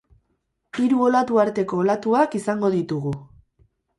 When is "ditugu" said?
2.79-3.13